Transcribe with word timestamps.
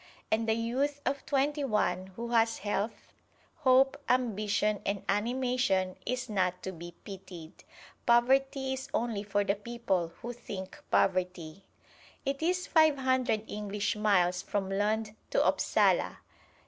And 0.31 0.49
the 0.49 0.55
youth 0.55 0.99
of 1.05 1.23
twenty 1.27 1.63
one 1.63 2.07
who 2.15 2.29
has 2.29 2.57
health, 2.57 3.13
hope, 3.57 4.01
ambition 4.09 4.81
and 4.83 5.03
animation 5.07 5.95
is 6.07 6.27
not 6.27 6.63
to 6.63 6.71
be 6.71 6.95
pitied. 7.05 7.63
Poverty 8.07 8.73
is 8.73 8.89
only 8.95 9.21
for 9.21 9.43
the 9.43 9.53
people 9.53 10.11
who 10.23 10.33
think 10.33 10.83
poverty. 10.89 11.65
It 12.25 12.41
is 12.41 12.65
five 12.65 12.97
hundred 12.97 13.47
English 13.47 13.95
miles 13.95 14.41
from 14.41 14.71
Lund 14.71 15.15
to 15.29 15.45
Upsala. 15.45 16.17